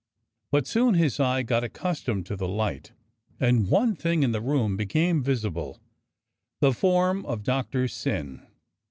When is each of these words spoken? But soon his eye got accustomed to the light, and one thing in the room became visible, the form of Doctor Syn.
But 0.49 0.65
soon 0.65 0.95
his 0.95 1.19
eye 1.19 1.43
got 1.43 1.63
accustomed 1.63 2.25
to 2.25 2.35
the 2.35 2.47
light, 2.47 2.91
and 3.39 3.69
one 3.69 3.95
thing 3.95 4.23
in 4.23 4.31
the 4.31 4.41
room 4.41 4.75
became 4.75 5.21
visible, 5.21 5.79
the 6.59 6.73
form 6.73 7.23
of 7.27 7.43
Doctor 7.43 7.87
Syn. 7.87 8.47